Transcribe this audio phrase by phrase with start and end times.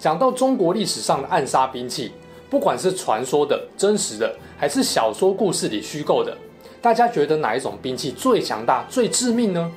[0.00, 2.10] 讲到中国历史上的暗杀兵器，
[2.48, 6.34] 不管是传说的、真实的，还是小说故事里虚构的，
[6.80, 9.70] 大家觉得哪一种兵器最强大、最致命呢？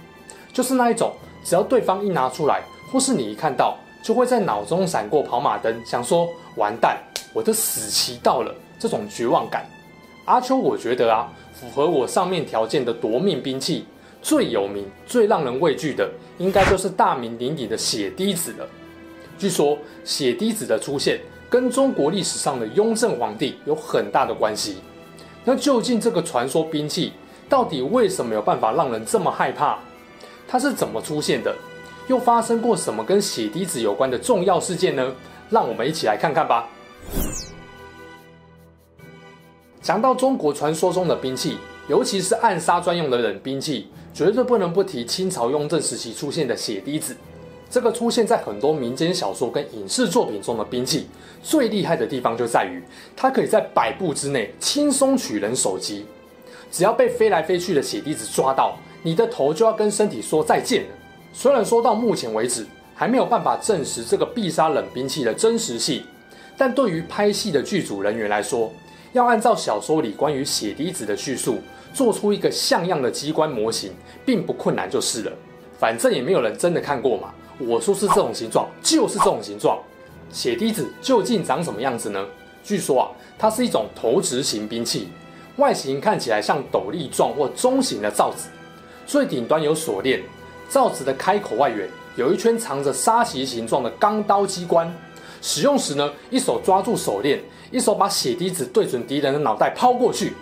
[0.53, 1.11] 就是那一种，
[1.43, 6.97] 只要对方一拿出来，或是你一看到，就会在脑中闪过跑马灯，想说完蛋，
[7.33, 9.69] 我的死期到了，这种绝望感。
[10.23, 13.85] 阿秋，我觉得啊，符合我上面条件的夺命兵器，
[14.21, 18.65] 最有名、最让人畏惧的，应该就是大名鼎鼎的血滴子了。
[19.43, 24.77] 据说血滴子的出现跟中国历史上的雍正皇帝有很大的关系。
[25.43, 27.11] 那究竟这个传说兵器
[27.49, 29.79] 到底为什么有办法让人这么害怕？
[30.47, 31.53] 它是怎么出现的？
[32.07, 35.13] 又发生过什么跟血滴子有关的重要事件呢？
[35.49, 36.69] 让我们一起来看看吧。
[39.81, 41.57] 讲到中国传说中的兵器，
[41.89, 47.17] 尤其是暗杀专用的冷兵器，绝对不能不提清朝雍正时期出现的血滴子。
[47.73, 51.07] 这个出现在很多民间小说跟影视作品中的兵器，
[51.41, 52.79] 最厉害的地方就在于，
[53.15, 56.05] 它可以在百步之内轻松取人首级。
[56.71, 60.89] 只要被飞来飞去的血滴子抓到，你的头就要跟身体说再见了。
[61.33, 62.63] 虽然说到目前为止
[62.93, 66.03] 还没有办法证实这个必杀冷兵器的真实性，
[66.55, 68.71] 但对于拍戏的剧组人员来说，
[69.13, 71.57] 要按照小说里关于血滴子的叙述，
[71.91, 73.93] 做出一个像样的机关模型，
[74.23, 75.31] 并不困难就是了。
[75.79, 77.33] 反正也没有人真的看过嘛。
[77.59, 79.79] 我说是这种形状，就是这种形状。
[80.31, 82.25] 血滴子究竟长什么样子呢？
[82.63, 83.05] 据说啊，
[83.37, 85.09] 它是一种投掷型兵器，
[85.57, 88.49] 外形看起来像斗笠状或中型的罩子，
[89.05, 90.23] 最顶端有锁链，
[90.69, 94.91] 罩子的开口外缘有一圈藏着沙棘形状的钢刀机关。
[95.41, 97.39] 使用时呢，一手抓住手链，
[97.69, 100.33] 一手把血滴子对准敌人的脑袋抛过去。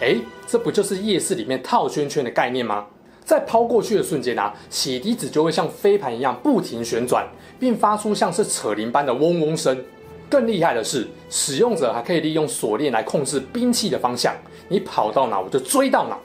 [0.00, 2.86] 诶，这不就是夜市里面套圈圈的概念吗？
[3.26, 7.26] 在抛过去的瞬间啊，血滴子就会像飞盘一样不停旋转，
[7.58, 9.84] 并发出像是扯铃般的嗡嗡声。
[10.30, 14.32] 更厉害的是，使用者还可以利用锁链来控制兵器的方向，
[14.68, 16.16] 你跑到哪我就追到哪。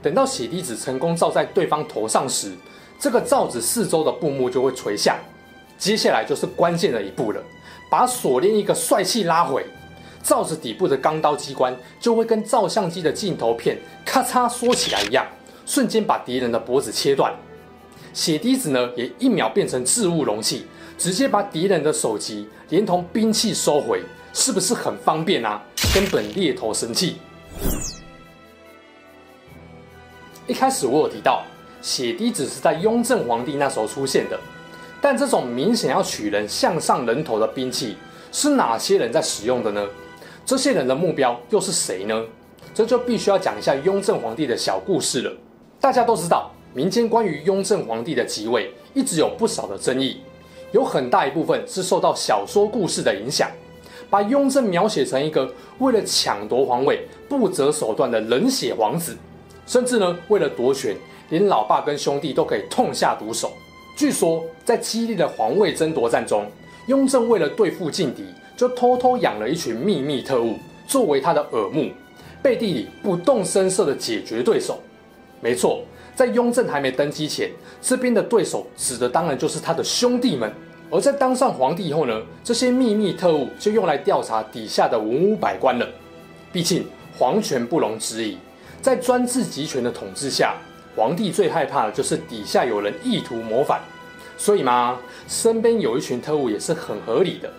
[0.00, 2.52] 等到血滴子成功罩在对方头上时，
[3.00, 5.18] 这个罩子四周的布幕就会垂下。
[5.76, 7.42] 接下来就是关键的一步了，
[7.90, 9.66] 把锁链一个帅气拉回，
[10.22, 15.26] 罩子底部的钢刀机关就会跟照相机的镜头片咔嚓缩起来一样。
[15.66, 17.34] 瞬间把敌人的脖子切断，
[18.12, 20.66] 血滴子呢也一秒变成置物容器，
[20.98, 24.02] 直接把敌人的首级连同兵器收回，
[24.32, 25.62] 是不是很方便啊？
[25.94, 27.16] 根本猎头神器。
[30.46, 31.42] 一开始我有提到，
[31.80, 34.38] 血滴子是在雍正皇帝那时候出现的，
[35.00, 37.96] 但这种明显要取人向上人头的兵器，
[38.30, 39.86] 是哪些人在使用的呢？
[40.44, 42.22] 这些人的目标又是谁呢？
[42.74, 45.32] 这就必须要讲一下雍正皇帝的小故事了。
[45.84, 50.16] 大家都知道，民间关于雍正皇帝的即位一直有不少的争议，
[50.72, 53.50] 有很大一部分是受到小说故事的影响，
[54.08, 55.46] 把雍正描写成一个
[55.80, 59.14] 为了抢夺皇位不择手段的冷血王子，
[59.66, 60.96] 甚至呢为了夺权，
[61.28, 63.52] 连老爸跟兄弟都可以痛下毒手。
[63.94, 66.46] 据说在激烈的皇位争夺战中，
[66.86, 68.24] 雍正为了对付劲敌，
[68.56, 70.54] 就偷偷养了一群秘密特务
[70.86, 71.90] 作为他的耳目，
[72.42, 74.80] 背地里不动声色的解决对手。
[75.44, 75.82] 没错，
[76.16, 77.50] 在雍正还没登基前，
[77.82, 80.50] 这边的对手指的当然就是他的兄弟们。
[80.90, 85.86] 而在当上皇帝以后呢，这些秘密特务就用来调查底下的文武百官了。
[86.50, 86.86] 毕竟
[87.18, 88.38] 皇权不容置疑，
[88.80, 90.54] 在专制集权的统治下，
[90.96, 93.82] 皇帝最害怕的就是底下有人意图谋反。
[94.38, 97.52] 所以嘛，身边有一群特务也是很合理的。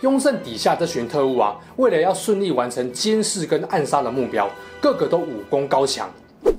[0.00, 4.48] 雍正底下这群特务啊，为了要顺利完成监视跟暗杀的目标，
[4.80, 6.10] 个个都武功高强。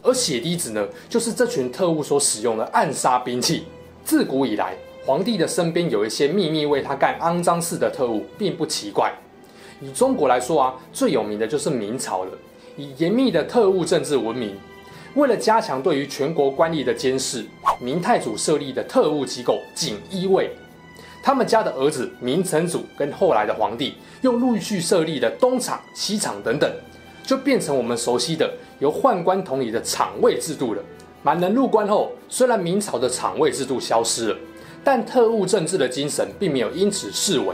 [0.03, 3.63] 而血滴子呢，就是这群特务所使用的暗杀兵器。
[4.03, 9.13] 自古以来，皇帝的身边有一些秘密为他干肮脏事的特务，并不奇怪。
[9.81, 12.31] 以中国来说啊，最有名的就是明朝了，
[12.77, 14.55] 以严密的特务政治闻名。
[15.15, 17.45] 为了加强对于全国官吏的监视，
[17.79, 20.51] 明太祖设立的特务机构锦衣卫，
[21.23, 26.71] 他们家的儿子明成祖跟后来的皇帝又陆续设立了东厂、西厂等等。
[27.27, 30.81] 就变成我们熟悉的由宦官统领的厂卫制度了。
[31.21, 34.37] 满人入关后，虽然明朝的厂卫制度消失了，
[34.81, 37.53] 但特务政治的精神并没有因此式微。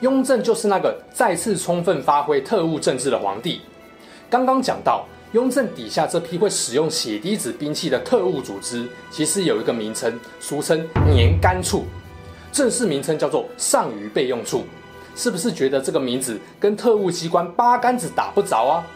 [0.00, 3.60] 雍正就是那个再次充分发挥特务政治的皇帝。
[4.30, 11.84] 刚刚讲到，雍正底下这批会使用血滴子兵器的特务组织，其实有一个名称，俗称年干处，
[12.50, 14.64] 正式名称叫做上虞备用处。
[15.14, 18.86] 是不是觉得这个名字跟特务机关八竿子打不着啊？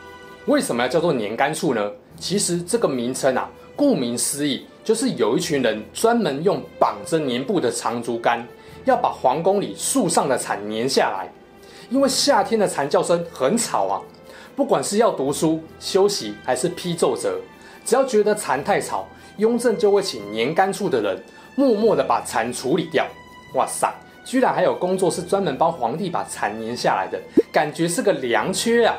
[0.47, 1.91] 为什么要叫做年干处呢？
[2.19, 8.45] 其实这个名称啊，顾名思义，就是有一群人专门用绑着粘布的长竹竿，
[8.85, 11.31] 要把皇宫里树上的蝉粘下来。
[11.91, 14.03] 因为夏天的蝉叫声很吵啊，
[14.57, 17.39] 不管是要读书、休息还是批奏折，
[17.85, 19.07] 只要觉得蝉太吵，
[19.37, 21.23] 雍正就会请年干处的人
[21.55, 23.07] 默默地把蝉处理掉。
[23.55, 23.89] 哇塞！
[24.29, 27.19] 居然还有工作是专门帮皇帝把蚕粘下来的，
[27.51, 28.95] 感觉是个良缺啊！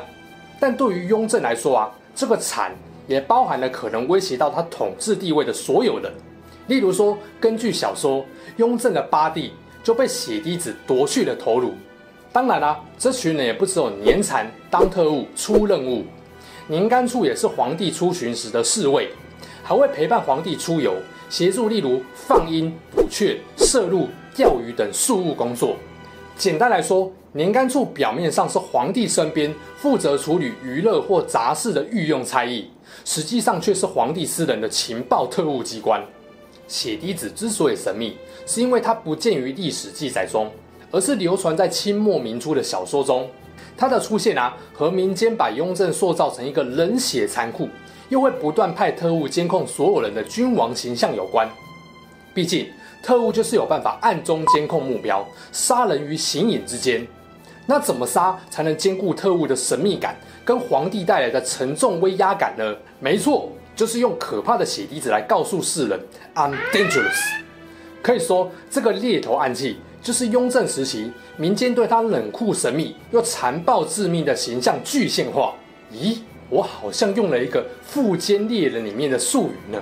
[0.58, 2.72] 但对于雍正来说啊，这个蚕
[3.06, 6.12] 也包含了可能威胁到他统治地位的所有人。
[6.66, 9.52] 例如说，根据小说，雍正的八弟
[9.84, 11.74] 就被血滴子夺去了头颅。
[12.32, 16.04] 当然啦、这群人也不只有粘蝉当特务出任务，
[16.66, 19.08] 年干处也是皇帝出巡时的侍卫，
[19.62, 20.96] 还会陪伴皇帝出游，
[21.28, 24.08] 协助例如放鹰、捕雀、射鹿。
[24.34, 25.76] 钓鱼等庶务工作，
[26.36, 32.70] 简单来说，年干处表面上是皇帝身边负责处理娱乐或杂事的御用差役，
[33.04, 36.00] 实际上却是皇帝私人的情报特务机关。
[36.68, 38.16] 血滴子之所以神秘，
[38.46, 40.50] 是因为它不见于历史记载中，
[40.92, 43.28] 而是流传在清末民初的小说中。
[43.76, 47.68] 它的出现啊，和民间把雍正塑造成一个冷血残酷，
[48.08, 51.48] 又会不断派特务监控所有人的君王形象有关。
[52.32, 52.68] 毕竟。
[53.02, 57.06] 特务就是有办法暗中监控目标，杀人于形影之间。
[57.66, 62.76] 那怎么杀才能兼顾特务的神秘感跟皇帝带来的沉重威压感呢？
[62.98, 66.00] 没错，就是用可怕的血滴子来告诉世人
[66.34, 67.38] “I'm dangerous”。
[68.02, 75.54] 可以说，这个猎头暗器就是雍正时期民间对他冷酷神秘又残暴致命的形象具现化。
[75.92, 76.18] 咦，
[76.48, 79.80] 我好像用了一个《富坚猎人》里面的术语呢。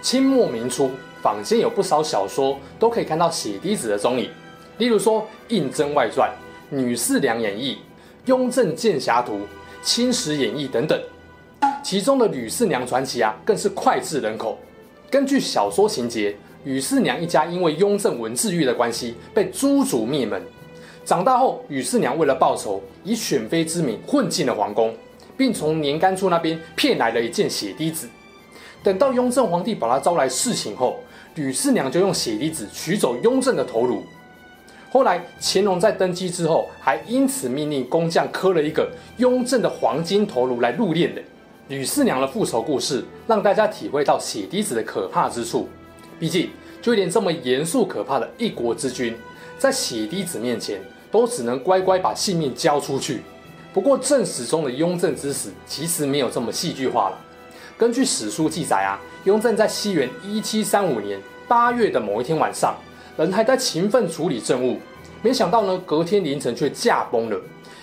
[0.00, 0.90] 清末民初。
[1.24, 4.28] 坊间有不少小说都可以看到血滴子的踪影，
[4.76, 6.30] 例如说《胤禛外传》
[6.76, 7.72] 《吕四娘演义》
[8.26, 9.32] 《雍正剑侠图》
[9.82, 11.00] 《清史演义》等等。
[11.82, 14.58] 其中的吕四娘传奇啊，更是脍炙人口。
[15.08, 20.42] 根据小说情节，吕四娘一家因为雍正文字狱的关系，被诛族灭门。
[21.06, 24.94] 长大后，吕四娘为了报仇，以选妃之名混进了皇宫，
[25.38, 28.06] 并从年干处那边骗来了一件血滴子。
[28.82, 30.98] 等到雍正皇帝把她招来侍寝后，
[31.34, 34.04] 吕四娘就用血滴子取走雍正的头颅。
[34.90, 41.20] 后来乾隆在登基之后，还因此命令工匠刻了一个雍正的黄金头颅来入殓的。
[41.68, 45.68] 吕四娘的复仇故事，让大家体会到血滴子的可怕之处。
[46.20, 46.50] 毕竟，
[46.80, 49.16] 就连这么严肃可怕的一国之君，
[49.58, 53.22] 在血滴子面前，都只能乖乖把性命交出去。
[53.72, 57.18] 不过，正史中的雍正之死，其实没有这么戏剧化了。
[57.76, 62.76] 根据史书记载啊，雍正在西元一七三五年八月的某一天晚上，
[63.16, 64.78] 人还在勤奋处理政务，
[65.22, 67.40] 没想到呢，隔天凌晨却驾崩了。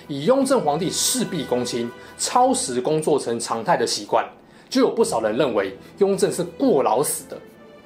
[0.07, 4.25] 以雍正皇帝事必躬亲、超时工作成常态的习惯，
[4.69, 7.37] 就有不少人认为雍正是过劳死的。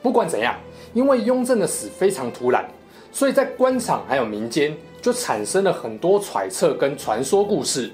[0.04, 0.56] 不管怎样，
[0.94, 2.64] 因为雍正的死非常突然，
[3.12, 7.92] 所以在官场还有民间就产生了很多揣测跟传说故事。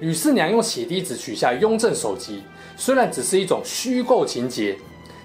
[0.00, 2.42] 吕四娘用血滴子取下雍正首级。
[2.80, 4.74] 虽然只是一种虚构情节，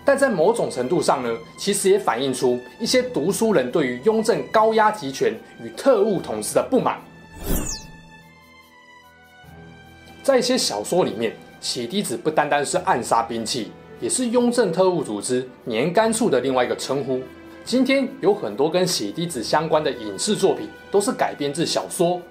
[0.03, 5.33] 但在某种程度上呢，其实也反映出一些读书人对于雍正高压集权
[5.63, 7.00] 与特务统治的不满。
[10.21, 13.71] 在一些小说里面，血滴子不单单是暗杀兵器，
[14.01, 17.21] 也是雍正特务组织年干处的另外一个称呼。
[17.63, 22.21] 今天有很多跟血滴子相关的影视作品都是改编自小说。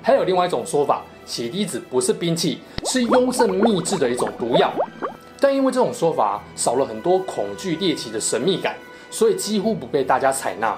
[0.00, 4.72] 还有另外一种说法，血滴子不是兵器，是雍正秘制的一种毒药。
[5.40, 8.76] 但因为这种说法少了很多恐惧猎奇的神秘感，
[9.10, 10.76] 所以几乎不被大家采纳。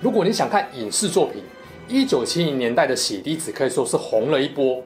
[0.00, 1.42] 如果你想看影视作品，
[1.88, 4.82] 一九七零年代的血滴子可以说是红了一波。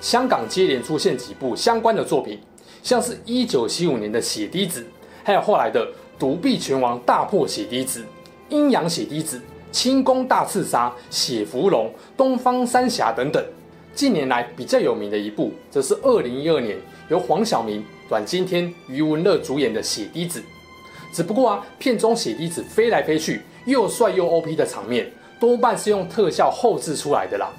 [0.00, 2.40] 香港接连出现几部相关的作品，
[2.82, 4.86] 像是一九七五年的血滴子，
[5.22, 5.86] 还有后来的
[6.18, 8.04] 独臂拳王大破血滴子、
[8.48, 9.40] 阴阳血滴子。
[9.72, 13.40] 清宫大刺杀、血芙蓉、东方三侠等等，
[13.94, 16.78] 近年来比较有名的一部，则是二零一二年
[17.08, 20.40] 由黄晓明、阮经天、余文乐主演的《血滴子》。
[21.12, 27.50] 只不过啊，片中血滴子飞来飞去，又帅又 OP 的场面，多半是用特效后制出来的啦。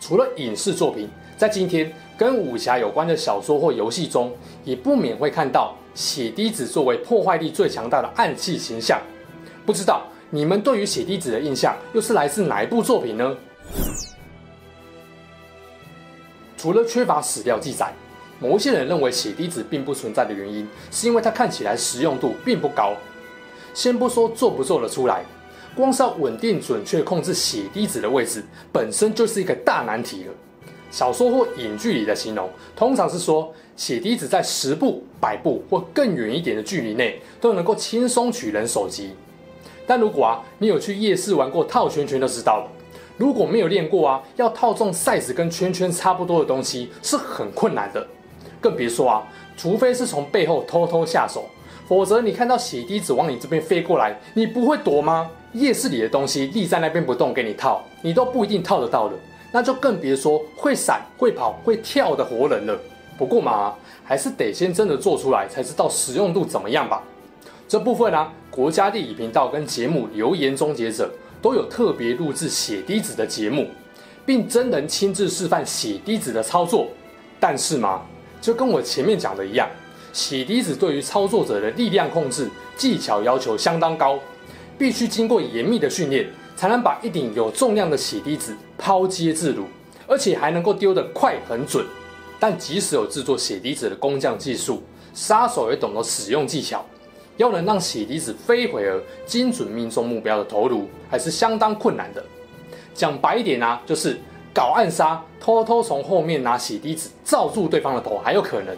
[0.00, 4.32] 除了影视作品，在今天跟武侠有关的小说或游戏中，
[4.64, 9.00] 也不免会看到血滴子作为破坏力最强大的暗器形象。
[9.64, 10.02] 不知道。
[10.28, 13.36] 你们对于血滴子的印象又是来自哪一部作品呢？
[16.66, 17.92] 除了缺乏史料记载，
[18.40, 22.92] 某些人认为血滴子并不存在的原因，是因为它看起来实用度并不高。
[23.72, 25.24] 先不说做不做得出来，
[25.76, 28.42] 光是要稳定准确控制血滴子的位置，
[28.72, 30.32] 本身就是一个大难题了。
[30.90, 39.12] 小说或影剧里的形容，通常是说血滴子在十步、百步或更远一点的距离内，都能够轻松取人首级。
[39.86, 42.68] 但如果啊，你有去夜市玩过套圈圈，就知道了。
[43.16, 48.06] 如果没有练过啊，要套中 size 跟圈圈差不多的东西是很困难的。
[48.60, 51.44] 更别说啊，除非是从背后偷偷下手，
[51.88, 55.30] 否则你看到血滴子往你这边飞过来，你不会躲吗？
[55.52, 59.14] 夜市里的东西立在那边不动给你套，你都不一定套得到的。
[59.52, 62.78] 那就更别说会闪、会跑、会跳的活人了。
[63.16, 67.02] 不过嘛，还是得先真的做出来，才知道实用度怎么样吧。
[67.66, 71.06] 这部分啊，国家地理频道跟节目《流言终结者》
[71.40, 73.68] 都有特别录制血滴子的节目，
[74.24, 76.88] 并真人亲自示范血滴子的操作。
[77.38, 78.02] 但是嘛，
[78.40, 79.68] 就跟我前面讲的一样，
[80.12, 84.18] 血滴子对于操作者的力量控制技巧要求相当高，
[84.78, 86.26] 必须经过严密的训练。
[86.56, 89.66] 才能把一顶有重量的血滴子抛接自如，
[90.06, 91.84] 而且还能够丢得快很准。
[92.40, 96.82] 但即使有制作血滴子的工匠技术，杀手也懂得使用技巧，
[97.36, 102.24] 要能让血滴子飞回而精准命中目标的头颅，还是相当困难的。
[102.94, 104.18] 讲白一点啊，就是
[104.54, 108.74] 搞暗杀，偷偷从后面拿血滴子罩住对方的头还有可能，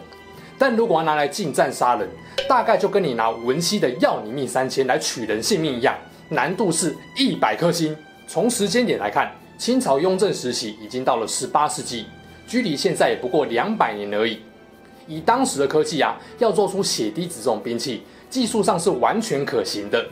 [0.57, 2.09] 但如果要拿来近战杀人，
[2.47, 5.95] 大概就跟你拿文熙的要你命三千来取人性命一样。
[6.31, 7.95] 难度是一百颗星。
[8.27, 12.05] 从时间点来看，清朝雍正时期已经到了十八世纪，
[12.45, 14.39] 距离现在也不过两百年而已。
[15.07, 20.05] 以当时的科技啊，要做出血滴子这种兵器，技术上是完全可行的。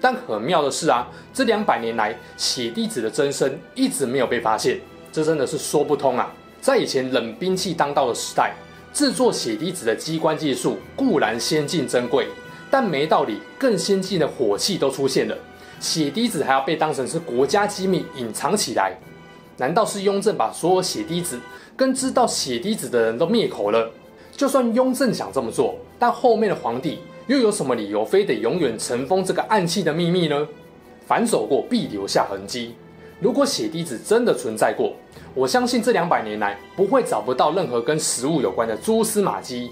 [0.00, 4.80] 但很妙的是啊，这两百年来，血滴子的真身一直没有被发现，
[5.12, 6.32] 这真的是说不通啊！
[6.60, 8.54] 在以前冷兵器当道的时代，
[8.92, 12.26] 制作血滴子的机关技术固然先进珍贵。
[12.70, 15.36] 但没道理，更先进的火器都出现了，
[15.78, 18.96] 血滴子还要被当成是国家机密隐藏起来？
[19.58, 21.38] 难道是雍正把所有血滴子
[21.76, 23.90] 跟知道血滴子的人都灭口了？
[24.34, 30.48] 就算雍正想这么做，但后面的皇帝又有什么理由非得永远尘封这个暗器的秘密呢？
[31.06, 32.74] 反手过必留下痕迹。
[33.20, 34.94] 如果血滴子真的存在过，
[35.34, 39.70] 我相信这两百年来不会找不到任何跟食物有关的蛛丝马迹。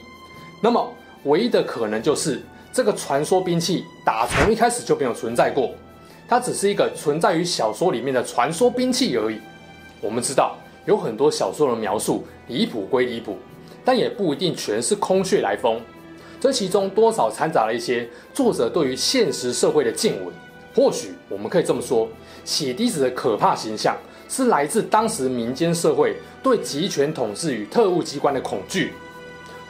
[0.62, 0.92] 那么
[1.24, 2.40] 唯一的可能就是。
[2.72, 5.72] 这个传说兵器打从一开始就没有存在过，
[6.28, 9.40] 它只是一个存在于小说里面的传说兵器而已。
[10.00, 13.36] 我们知道有很多小说的描述离谱归离谱，
[13.84, 15.80] 但也不一定全是空穴来风。
[16.40, 20.34] 这其中多少掺杂了一些作者对于现实社会的见闻。
[20.74, 22.08] 或许我们可以这么说：
[22.44, 23.96] 血滴子的可怕形象
[24.28, 28.92] 是来自当时民间社会对集权统治与特务机关的恐惧。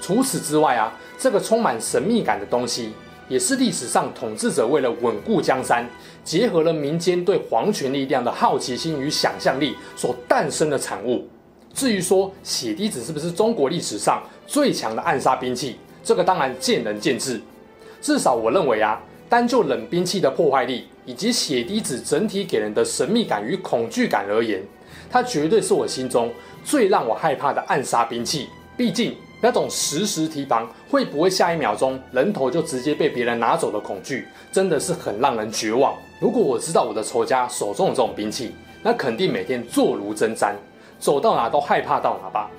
[0.00, 0.97] 除此之外啊。
[1.23, 2.95] 这个充满神秘感的东西，
[3.29, 5.87] 也是历史上统治者为了稳固江山，
[6.25, 11.29] 结合了民间对皇权力量的好奇心与想象力所诞生的产物。
[11.75, 17.40] 至于说血滴子是不是中国历史上最强的暗杀兵器，这个当然见仁见智。
[18.00, 24.62] 至少我认为啊，单就冷兵器的破坏力以及血滴子整体给人的神秘感与恐惧感而言，
[25.11, 26.33] 它绝对是我心中
[26.64, 28.49] 最让我害怕的暗杀兵器。
[28.76, 29.14] 毕竟。
[29.42, 35.95] 那种时时提防会不会下一秒钟人头就直接被别人拿走的恐惧，真的是很让人绝望。
[36.21, 40.52] 如果我知道我的仇家手中有这种兵器，那肯定每天坐如针毡，
[40.99, 42.50] 走到哪都害怕到哪吧。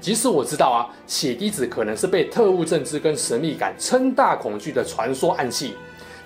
[0.00, 5.74] 即使我知道啊，血滴子可能是被特务政治跟神秘感撑大恐惧的传说暗器，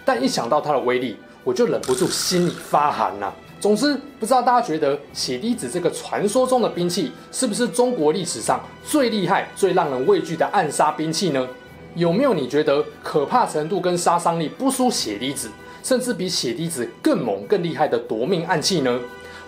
[0.05, 3.35] 但一想到它的威力，我就忍不住心里发寒呐、啊。
[3.59, 11.49] 总之，不知道大家觉得血滴子这个传说中的兵器是不是中国历史上最厉害、最让人畏惧的暗杀兵器呢？
[11.95, 15.49] 有没有你觉得可怕程度跟杀伤力不输血滴子，
[15.83, 19.01] 甚至比血滴子更猛、更厉害的夺命暗器呢？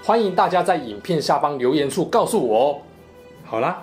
[0.05, 2.79] 欢迎大家在影片下方留言处告诉我哦。
[3.45, 3.83] 好啦，